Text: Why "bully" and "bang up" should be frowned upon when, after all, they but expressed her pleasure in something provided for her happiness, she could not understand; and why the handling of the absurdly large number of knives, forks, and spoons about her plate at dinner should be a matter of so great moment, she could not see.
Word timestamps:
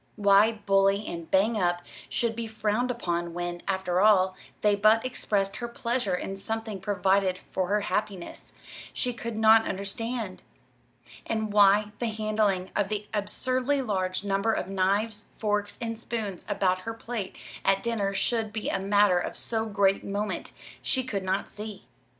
Why 0.15 0.53
"bully" 0.53 1.05
and 1.05 1.29
"bang 1.29 1.61
up" 1.61 1.83
should 2.09 2.35
be 2.35 2.47
frowned 2.47 2.89
upon 2.89 3.35
when, 3.35 3.61
after 3.67 4.01
all, 4.01 4.35
they 4.61 4.73
but 4.75 5.05
expressed 5.05 5.57
her 5.57 5.67
pleasure 5.67 6.15
in 6.15 6.35
something 6.37 6.81
provided 6.81 7.37
for 7.37 7.67
her 7.67 7.81
happiness, 7.81 8.53
she 8.93 9.13
could 9.13 9.35
not 9.37 9.67
understand; 9.67 10.41
and 11.27 11.53
why 11.53 11.91
the 11.99 12.07
handling 12.07 12.71
of 12.75 12.89
the 12.89 13.05
absurdly 13.13 13.79
large 13.79 14.23
number 14.23 14.51
of 14.51 14.67
knives, 14.67 15.25
forks, 15.37 15.77
and 15.79 15.99
spoons 15.99 16.45
about 16.49 16.79
her 16.79 16.95
plate 16.95 17.37
at 17.63 17.83
dinner 17.83 18.11
should 18.11 18.51
be 18.51 18.69
a 18.69 18.79
matter 18.79 19.19
of 19.19 19.37
so 19.37 19.67
great 19.67 20.03
moment, 20.03 20.51
she 20.81 21.03
could 21.03 21.21
not 21.23 21.47
see. 21.47 21.85